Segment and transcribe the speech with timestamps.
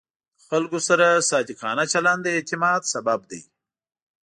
[0.37, 3.41] د خلکو سره صادقانه چلند د اعتماد سبب دی.